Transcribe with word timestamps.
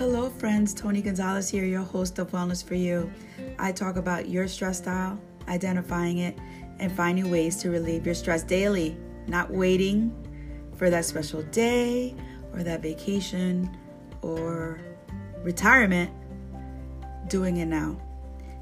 Hello, 0.00 0.30
friends. 0.30 0.72
Tony 0.72 1.02
Gonzalez 1.02 1.50
here, 1.50 1.66
your 1.66 1.82
host 1.82 2.18
of 2.18 2.30
Wellness 2.30 2.64
for 2.64 2.74
You. 2.74 3.12
I 3.58 3.70
talk 3.70 3.96
about 3.96 4.30
your 4.30 4.48
stress 4.48 4.78
style, 4.78 5.20
identifying 5.46 6.16
it, 6.16 6.38
and 6.78 6.90
finding 6.90 7.30
ways 7.30 7.56
to 7.56 7.68
relieve 7.68 8.06
your 8.06 8.14
stress 8.14 8.42
daily, 8.42 8.96
not 9.26 9.50
waiting 9.50 10.10
for 10.74 10.88
that 10.88 11.04
special 11.04 11.42
day 11.42 12.14
or 12.54 12.62
that 12.62 12.80
vacation 12.80 13.76
or 14.22 14.80
retirement, 15.42 16.10
doing 17.28 17.58
it 17.58 17.66
now. 17.66 18.00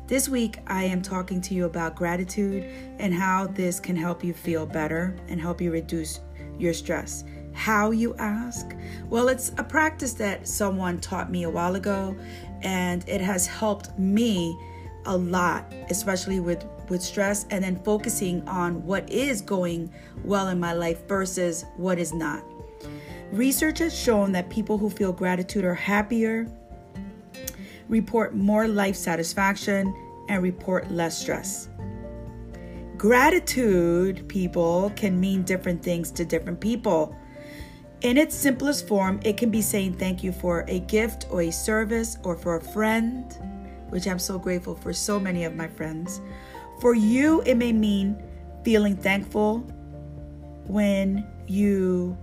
This 0.08 0.28
week, 0.28 0.58
I 0.66 0.82
am 0.82 1.02
talking 1.02 1.40
to 1.42 1.54
you 1.54 1.66
about 1.66 1.94
gratitude 1.94 2.64
and 2.98 3.14
how 3.14 3.46
this 3.46 3.78
can 3.78 3.94
help 3.94 4.24
you 4.24 4.34
feel 4.34 4.66
better 4.66 5.14
and 5.28 5.40
help 5.40 5.60
you 5.60 5.70
reduce 5.70 6.18
your 6.58 6.74
stress. 6.74 7.22
How 7.58 7.90
you 7.90 8.14
ask? 8.20 8.72
Well, 9.10 9.26
it's 9.26 9.50
a 9.58 9.64
practice 9.64 10.12
that 10.14 10.46
someone 10.46 11.00
taught 11.00 11.28
me 11.28 11.42
a 11.42 11.50
while 11.50 11.74
ago, 11.74 12.16
and 12.62 13.02
it 13.08 13.20
has 13.20 13.48
helped 13.48 13.98
me 13.98 14.56
a 15.06 15.16
lot, 15.16 15.74
especially 15.90 16.38
with, 16.38 16.64
with 16.88 17.02
stress 17.02 17.46
and 17.50 17.64
then 17.64 17.82
focusing 17.82 18.46
on 18.46 18.86
what 18.86 19.10
is 19.10 19.40
going 19.40 19.92
well 20.22 20.48
in 20.48 20.60
my 20.60 20.72
life 20.72 21.04
versus 21.08 21.64
what 21.76 21.98
is 21.98 22.14
not. 22.14 22.44
Research 23.32 23.80
has 23.80 23.92
shown 23.92 24.30
that 24.32 24.48
people 24.50 24.78
who 24.78 24.88
feel 24.88 25.12
gratitude 25.12 25.64
are 25.64 25.74
happier, 25.74 26.46
report 27.88 28.36
more 28.36 28.68
life 28.68 28.94
satisfaction, 28.94 29.92
and 30.28 30.44
report 30.44 30.92
less 30.92 31.18
stress. 31.18 31.68
Gratitude, 32.96 34.28
people, 34.28 34.92
can 34.94 35.18
mean 35.18 35.42
different 35.42 35.82
things 35.82 36.12
to 36.12 36.24
different 36.24 36.60
people. 36.60 37.16
In 38.02 38.16
its 38.16 38.36
simplest 38.36 38.86
form, 38.86 39.18
it 39.24 39.36
can 39.36 39.50
be 39.50 39.60
saying 39.60 39.94
thank 39.94 40.22
you 40.22 40.30
for 40.30 40.64
a 40.68 40.78
gift 40.80 41.26
or 41.30 41.42
a 41.42 41.50
service 41.50 42.16
or 42.22 42.36
for 42.36 42.56
a 42.56 42.60
friend, 42.60 43.24
which 43.88 44.06
I'm 44.06 44.20
so 44.20 44.38
grateful 44.38 44.76
for 44.76 44.92
so 44.92 45.18
many 45.18 45.44
of 45.44 45.56
my 45.56 45.66
friends. 45.66 46.20
For 46.80 46.94
you, 46.94 47.42
it 47.42 47.56
may 47.56 47.72
mean 47.72 48.22
feeling 48.62 48.96
thankful 48.96 49.58
when 50.68 51.26
you 51.48 52.16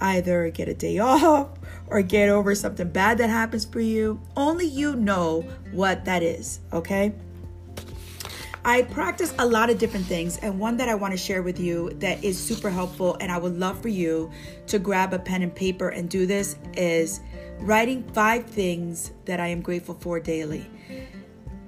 either 0.00 0.50
get 0.50 0.68
a 0.68 0.74
day 0.74 0.98
off 0.98 1.48
or 1.86 2.02
get 2.02 2.28
over 2.28 2.54
something 2.54 2.90
bad 2.90 3.16
that 3.16 3.30
happens 3.30 3.64
for 3.64 3.80
you. 3.80 4.20
Only 4.36 4.66
you 4.66 4.94
know 4.94 5.40
what 5.72 6.04
that 6.04 6.22
is, 6.22 6.60
okay? 6.70 7.14
I 8.68 8.82
practice 8.82 9.32
a 9.38 9.46
lot 9.46 9.70
of 9.70 9.78
different 9.78 10.04
things, 10.04 10.36
and 10.36 10.60
one 10.60 10.76
that 10.76 10.90
I 10.90 10.94
want 10.94 11.12
to 11.12 11.16
share 11.16 11.42
with 11.42 11.58
you 11.58 11.88
that 12.00 12.22
is 12.22 12.38
super 12.38 12.68
helpful, 12.68 13.16
and 13.18 13.32
I 13.32 13.38
would 13.38 13.58
love 13.58 13.80
for 13.80 13.88
you 13.88 14.30
to 14.66 14.78
grab 14.78 15.14
a 15.14 15.18
pen 15.18 15.40
and 15.40 15.54
paper 15.54 15.88
and 15.88 16.06
do 16.10 16.26
this 16.26 16.56
is 16.74 17.20
writing 17.60 18.02
five 18.12 18.44
things 18.44 19.12
that 19.24 19.40
I 19.40 19.46
am 19.46 19.62
grateful 19.62 19.94
for 19.94 20.20
daily. 20.20 20.68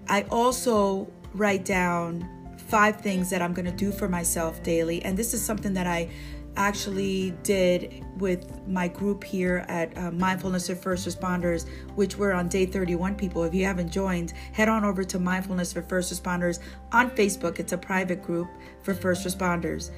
I 0.08 0.24
also 0.24 1.10
write 1.32 1.64
down 1.64 2.28
five 2.68 3.00
things 3.00 3.30
that 3.30 3.40
I'm 3.40 3.54
going 3.54 3.64
to 3.64 3.72
do 3.72 3.92
for 3.92 4.06
myself 4.06 4.62
daily, 4.62 5.02
and 5.02 5.16
this 5.16 5.32
is 5.32 5.42
something 5.42 5.72
that 5.72 5.86
I 5.86 6.10
actually 6.56 7.30
did 7.42 8.04
with 8.18 8.66
my 8.66 8.88
group 8.88 9.24
here 9.24 9.64
at 9.68 9.96
uh, 9.96 10.10
Mindfulness 10.10 10.68
for 10.68 10.74
First 10.74 11.08
Responders, 11.08 11.68
which 11.94 12.16
we're 12.16 12.32
on 12.32 12.48
day 12.48 12.66
31. 12.66 13.14
People, 13.14 13.44
if 13.44 13.54
you 13.54 13.64
haven't 13.64 13.90
joined, 13.90 14.32
head 14.52 14.68
on 14.68 14.84
over 14.84 15.04
to 15.04 15.18
Mindfulness 15.18 15.72
for 15.72 15.82
First 15.82 16.12
Responders 16.12 16.58
on 16.92 17.10
Facebook. 17.10 17.58
It's 17.58 17.72
a 17.72 17.78
private 17.78 18.22
group 18.22 18.48
for 18.82 18.94
first 18.94 19.26
responders. 19.26 19.90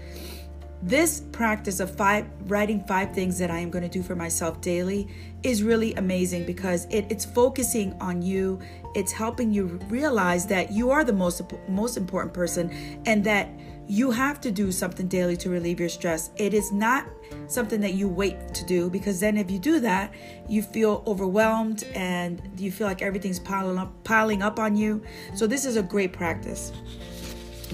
This 0.82 1.20
practice 1.30 1.78
of 1.78 1.94
five 1.94 2.26
writing 2.48 2.82
five 2.88 3.14
things 3.14 3.38
that 3.38 3.52
I 3.52 3.60
am 3.60 3.70
going 3.70 3.84
to 3.84 3.88
do 3.88 4.02
for 4.02 4.16
myself 4.16 4.60
daily 4.60 5.06
is 5.44 5.62
really 5.62 5.94
amazing 5.94 6.44
because 6.44 6.86
it, 6.86 7.06
it's 7.08 7.24
focusing 7.24 7.96
on 8.00 8.20
you. 8.20 8.58
It's 8.96 9.12
helping 9.12 9.52
you 9.52 9.78
realize 9.88 10.44
that 10.46 10.72
you 10.72 10.90
are 10.90 11.04
the 11.04 11.12
most 11.12 11.40
most 11.68 11.96
important 11.96 12.34
person 12.34 13.00
and 13.06 13.22
that 13.22 13.48
you 13.86 14.10
have 14.10 14.40
to 14.40 14.50
do 14.50 14.72
something 14.72 15.06
daily 15.06 15.36
to 15.36 15.50
relieve 15.50 15.78
your 15.78 15.88
stress. 15.88 16.30
It 16.36 16.52
is 16.52 16.72
not 16.72 17.06
something 17.46 17.80
that 17.80 17.94
you 17.94 18.08
wait 18.08 18.52
to 18.54 18.64
do 18.64 18.90
because 18.90 19.20
then 19.20 19.36
if 19.36 19.52
you 19.52 19.60
do 19.60 19.78
that, 19.80 20.12
you 20.48 20.62
feel 20.62 21.04
overwhelmed 21.06 21.84
and 21.94 22.42
you 22.56 22.72
feel 22.72 22.88
like 22.88 23.02
everything's 23.02 23.38
piling 23.38 23.78
up 23.78 23.92
piling 24.02 24.42
up 24.42 24.58
on 24.58 24.74
you. 24.74 25.00
So 25.36 25.46
this 25.46 25.64
is 25.64 25.76
a 25.76 25.82
great 25.82 26.12
practice. 26.12 26.72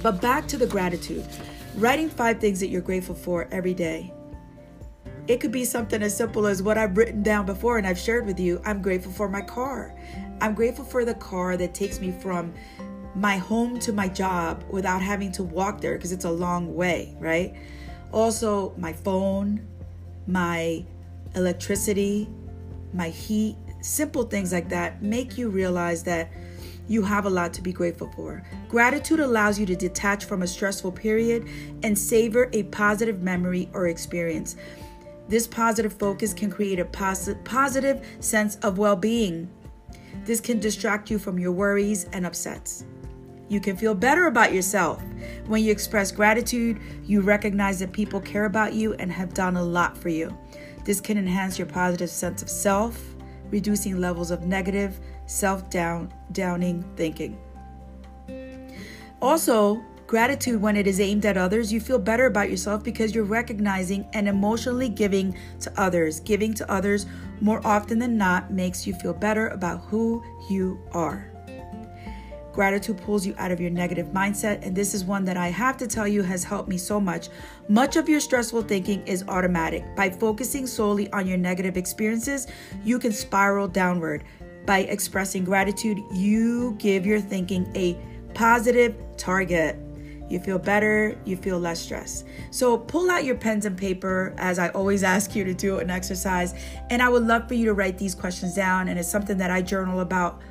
But 0.03 0.21
back 0.21 0.47
to 0.49 0.59
the 0.59 0.67
gratitude. 0.67 1.27
Writing 1.79 2.11
5 2.11 2.41
things 2.41 2.59
that 2.59 2.71
you're 2.71 2.83
grateful 2.83 3.15
for 3.15 3.47
every 3.53 3.73
day. 3.73 4.13
It 5.29 5.39
could 5.39 5.53
be 5.53 5.65
something 5.65 6.03
as 6.03 6.17
simple 6.17 6.45
as 6.49 6.61
what 6.61 6.77
I've 6.77 6.97
written 6.97 7.23
down 7.23 7.47
before 7.47 7.79
and 7.79 7.87
I've 7.87 7.99
shared 7.99 8.27
with 8.27 8.41
you. 8.41 8.61
I'm 8.65 8.83
grateful 8.83 9.13
for 9.13 9.29
my 9.29 9.43
car. 9.43 9.95
I'm 10.41 10.55
grateful 10.55 10.85
for 10.85 11.05
the 11.05 11.15
car 11.15 11.57
that 11.57 11.75
takes 11.75 12.01
me 12.01 12.11
from 12.11 12.53
my 13.15 13.37
home 13.37 13.79
to 13.79 13.93
my 13.93 14.09
job 14.09 14.65
without 14.69 15.01
having 15.01 15.31
to 15.33 15.45
walk 15.45 15.81
there 15.81 15.95
because 15.95 16.11
it's 16.11 16.25
a 16.25 16.31
long 16.31 16.75
way, 16.75 17.15
right? 17.21 17.55
Also, 18.11 18.75
my 18.77 18.93
phone, 18.93 19.65
my 20.27 20.85
electricity, 21.37 22.29
my 22.93 23.11
heat, 23.11 23.55
simple 23.83 24.25
things 24.25 24.53
like 24.53 24.69
that 24.71 25.01
make 25.01 25.39
you 25.39 25.49
realize 25.49 26.03
that 26.03 26.29
you 26.89 27.03
have 27.03 27.27
a 27.27 27.31
lot 27.31 27.53
to 27.55 27.63
be 27.63 27.73
grateful 27.73 28.11
for. 28.17 28.43
Gratitude 28.69 29.21
allows 29.21 29.59
you 29.59 29.67
to 29.67 29.77
detach 29.77 30.25
from 30.25 30.43
a 30.43 30.47
stressful 30.47 30.93
period 30.93 31.47
and 31.83 31.97
savor 31.97 32.51
a 32.53 32.65
positive 32.65 33.23
memory 33.23 33.71
or 33.73 33.89
experience. 33.89 34.57
This 35.29 35.47
positive 35.47 35.93
focus 35.93 36.33
can 36.33 36.51
create 36.51 36.81
a 36.81 36.87
pos- 36.87 37.29
positive 37.45 38.05
sense 38.21 38.57
of 38.57 38.79
well 38.79 38.97
being. 38.97 39.51
This 40.25 40.41
can 40.41 40.59
distract 40.59 41.11
you 41.11 41.19
from 41.19 41.39
your 41.39 41.53
worries 41.53 42.05
and 42.13 42.27
upsets. 42.27 42.85
You 43.49 43.61
can 43.61 43.77
feel 43.77 43.95
better 43.95 44.27
about 44.27 44.53
yourself. 44.53 45.03
When 45.47 45.63
you 45.63 45.73
express 45.73 46.13
gratitude, 46.13 46.81
you 47.05 47.21
recognize 47.21 47.79
that 47.79 47.93
people 47.93 48.21
care 48.21 48.45
about 48.45 48.75
you 48.75 48.95
and 48.95 49.11
have 49.11 49.33
done 49.33 49.57
a 49.57 49.63
lot 49.63 49.97
for 49.97 50.11
you. 50.11 50.37
This 50.85 51.01
can 51.01 51.19
enhance 51.19 51.59
your 51.59 51.67
positive 51.67 52.11
sense 52.11 52.43
of 52.43 52.51
self, 52.51 52.99
reducing 53.51 54.01
levels 54.01 54.31
of 54.31 54.47
negative, 54.47 54.99
self 55.27 55.69
downing 55.71 56.85
thinking. 56.97 57.39
Also, 59.21 59.83
gratitude 60.07 60.61
when 60.61 60.77
it 60.77 60.87
is 60.87 61.01
aimed 61.01 61.27
at 61.27 61.37
others, 61.37 61.73
you 61.73 61.81
feel 61.81 61.99
better 61.99 62.27
about 62.27 62.51
yourself 62.51 62.83
because 62.85 63.15
you're 63.15 63.25
recognizing 63.25 64.07
and 64.13 64.29
emotionally 64.29 64.89
giving 64.89 65.37
to 65.61 65.73
others. 65.81 66.21
Giving 66.21 66.55
to 66.55 66.71
others 66.71 67.07
more 67.41 67.61
often 67.67 67.99
than 67.99 68.17
not 68.17 68.53
makes 68.53 68.87
you 68.87 68.95
feel 68.95 69.15
better 69.15 69.49
about 69.49 69.81
who 69.81 70.23
you 70.49 70.81
are. 70.93 71.38
Gratitude 72.59 72.97
pulls 72.97 73.25
you 73.25 73.37
out 73.39 73.53
of 73.53 73.61
your 73.61 73.71
negative 73.71 74.09
mindset, 74.09 74.67
and 74.67 74.75
this 74.75 74.93
is 74.93 75.05
one 75.05 75.25
that 75.27 75.37
I 75.37 75.47
have 75.47 75.77
to 75.77 75.87
tell 75.87 76.09
you 76.09 76.25
has 76.25 76.43
helped 76.43 76.69
me 76.69 76.77
so 76.77 76.99
much. 76.99 77.29
Much 77.69 77.95
of 77.95 78.09
your 78.09 78.19
stressful 78.19 78.63
thinking 78.63 79.07
is 79.07 79.23
automatic. 79.29 79.85
By 79.95 80.11
focusing 80.11 80.67
solely 80.67 81.09
on 81.13 81.29
your 81.29 81.39
negative 81.39 81.77
experiences, 81.77 82.49
you 82.83 82.99
can 82.99 83.13
spiral 83.13 83.69
downward. 83.69 84.25
By 84.67 84.81
expressing 84.81 85.45
gratitude, 85.45 85.99
you 86.13 86.75
give 86.81 87.07
your 87.07 87.21
thinking 87.21 87.71
a 87.77 87.97
positive 88.35 88.97
target. 89.17 89.79
You 90.29 90.41
feel 90.41 90.59
better, 90.59 91.17
you 91.25 91.37
feel 91.37 91.61
less 91.61 91.79
stress. 91.79 92.25
So 92.51 92.77
pull 92.77 93.09
out 93.09 93.25
your 93.25 93.37
pens 93.37 93.67
and 93.67 93.79
paper 93.79 94.35
as 94.37 94.59
I 94.59 94.71
always 94.71 95.05
ask 95.15 95.37
you 95.37 95.45
to 95.45 95.55
do 95.55 95.79
an 95.79 95.91
exercise. 95.91 96.55
And 96.91 97.03
I 97.03 97.09
would 97.09 97.23
love 97.23 97.47
for 97.47 97.55
you 97.55 97.67
to 97.67 97.75
write 97.75 97.99
these 97.99 98.17
questions 98.17 98.57
down. 98.57 98.89
And 98.89 98.99
it's 98.99 99.09
something 99.09 99.39
that 99.39 99.53
I 99.53 99.63
journal 99.63 100.01
about 100.01 100.43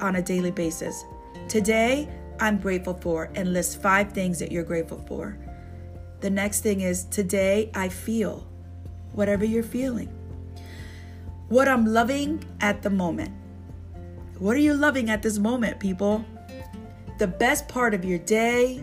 on 0.00 0.16
a 0.16 0.22
daily 0.22 0.50
basis. 0.50 1.04
Today, 1.48 2.08
I'm 2.40 2.58
grateful 2.58 2.94
for, 2.94 3.30
and 3.34 3.52
list 3.52 3.80
five 3.80 4.12
things 4.12 4.38
that 4.38 4.50
you're 4.50 4.64
grateful 4.64 4.98
for. 5.06 5.38
The 6.20 6.30
next 6.30 6.60
thing 6.60 6.80
is 6.80 7.04
today 7.04 7.70
I 7.74 7.88
feel 7.88 8.48
whatever 9.12 9.44
you're 9.44 9.62
feeling. 9.62 10.08
What 11.48 11.68
I'm 11.68 11.86
loving 11.86 12.44
at 12.60 12.82
the 12.82 12.90
moment. 12.90 13.32
What 14.38 14.56
are 14.56 14.60
you 14.60 14.74
loving 14.74 15.10
at 15.10 15.22
this 15.22 15.38
moment, 15.38 15.78
people? 15.78 16.24
The 17.18 17.28
best 17.28 17.68
part 17.68 17.94
of 17.94 18.04
your 18.04 18.18
day, 18.18 18.82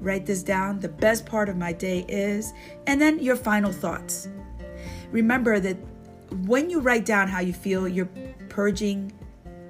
write 0.00 0.26
this 0.26 0.42
down. 0.42 0.78
The 0.78 0.88
best 0.88 1.26
part 1.26 1.48
of 1.48 1.56
my 1.56 1.72
day 1.72 2.04
is, 2.08 2.52
and 2.86 3.00
then 3.00 3.18
your 3.18 3.34
final 3.34 3.72
thoughts. 3.72 4.28
Remember 5.10 5.58
that 5.58 5.76
when 6.46 6.70
you 6.70 6.80
write 6.80 7.06
down 7.06 7.26
how 7.26 7.40
you 7.40 7.52
feel, 7.52 7.88
you're 7.88 8.10
purging 8.48 9.12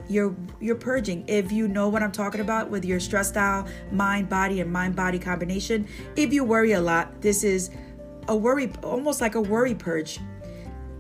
you're 0.09 0.35
you're 0.61 0.77
purging. 0.77 1.25
If 1.29 1.53
you 1.53 1.69
know 1.69 1.89
what 1.89 2.03
i'm 2.03 2.13
talking 2.13 2.41
about 2.41 2.71
with 2.71 2.85
your 2.85 3.01
stress 3.01 3.29
style 3.29 3.67
mind 3.93 4.29
body 4.29 4.61
and 4.61 4.73
mind 4.73 4.97
body 4.97 5.19
combination 5.19 5.87
if 6.17 6.33
you 6.33 6.45
worry 6.45 6.73
a 6.73 6.81
lot 6.81 7.21
this 7.21 7.45
is 7.45 7.71
a 8.29 8.37
worry 8.37 8.71
almost 8.83 9.21
like 9.21 9.35
a 9.35 9.41
worry 9.41 9.75
purge. 9.75 10.21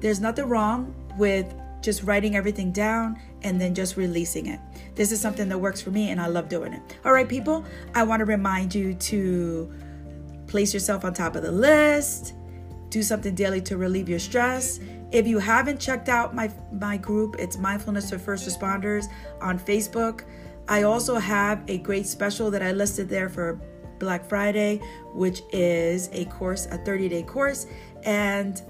There's 0.00 0.20
nothing 0.20 0.46
wrong 0.46 0.94
with 1.16 1.52
just 1.82 2.02
writing 2.02 2.36
everything 2.36 2.72
down 2.72 3.20
and 3.42 3.60
then 3.60 3.74
just 3.74 3.96
releasing 3.96 4.46
it. 4.46 4.60
This 4.94 5.12
is 5.12 5.20
something 5.20 5.48
that 5.48 5.58
works 5.58 5.80
for 5.80 5.90
me 5.90 6.10
and 6.10 6.20
i 6.20 6.26
love 6.26 6.48
doing 6.48 6.72
it. 6.72 6.82
All 7.04 7.12
right 7.12 7.28
people 7.28 7.64
i 7.94 8.02
want 8.02 8.20
to 8.20 8.26
remind 8.26 8.74
you 8.74 8.94
to 8.94 9.72
place 10.46 10.72
yourself 10.72 11.04
on 11.04 11.12
top 11.12 11.36
of 11.36 11.42
the 11.42 11.52
list 11.52 12.34
do 12.90 13.02
something 13.02 13.34
daily 13.34 13.60
to 13.62 13.76
relieve 13.76 14.08
your 14.08 14.18
stress. 14.18 14.80
If 15.10 15.26
you 15.26 15.38
haven't 15.38 15.80
checked 15.80 16.08
out 16.08 16.34
my 16.34 16.50
my 16.72 16.96
group, 16.96 17.36
it's 17.38 17.56
Mindfulness 17.56 18.10
for 18.10 18.18
First 18.18 18.48
Responders 18.48 19.06
on 19.40 19.58
Facebook. 19.58 20.24
I 20.68 20.82
also 20.82 21.16
have 21.16 21.62
a 21.68 21.78
great 21.78 22.06
special 22.06 22.50
that 22.50 22.62
I 22.62 22.72
listed 22.72 23.08
there 23.08 23.28
for 23.28 23.60
Black 23.98 24.28
Friday, 24.28 24.80
which 25.14 25.40
is 25.50 26.10
a 26.12 26.26
course, 26.26 26.66
a 26.66 26.78
30-day 26.78 27.22
course, 27.22 27.66
and 28.04 28.60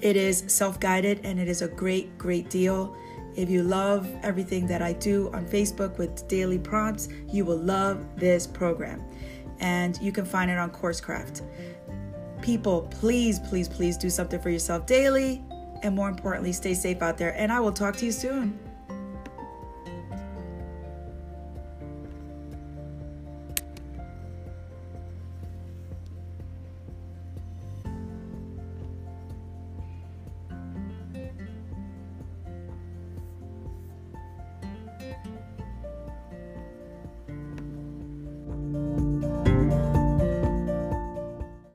it 0.00 0.16
is 0.16 0.44
self-guided 0.48 1.20
and 1.24 1.38
it 1.38 1.48
is 1.48 1.62
a 1.62 1.68
great 1.68 2.18
great 2.18 2.50
deal. 2.50 2.96
If 3.34 3.48
you 3.48 3.62
love 3.62 4.06
everything 4.22 4.66
that 4.66 4.82
I 4.82 4.92
do 4.92 5.30
on 5.32 5.46
Facebook 5.46 5.96
with 5.96 6.28
daily 6.28 6.58
prompts, 6.58 7.08
you 7.30 7.44
will 7.44 7.58
love 7.58 8.04
this 8.16 8.46
program. 8.46 9.02
And 9.60 9.98
you 10.02 10.12
can 10.12 10.24
find 10.24 10.50
it 10.50 10.58
on 10.58 10.70
CourseCraft. 10.70 11.42
People, 12.42 12.82
please, 12.90 13.38
please, 13.38 13.68
please 13.68 13.96
do 13.96 14.10
something 14.10 14.40
for 14.40 14.50
yourself 14.50 14.84
daily. 14.86 15.42
And 15.82 15.94
more 15.94 16.08
importantly, 16.08 16.52
stay 16.52 16.74
safe 16.74 17.00
out 17.00 17.16
there. 17.16 17.34
And 17.36 17.50
I 17.50 17.60
will 17.60 17.72
talk 17.72 17.96
to 17.96 18.04
you 18.04 18.12
soon. 18.12 18.58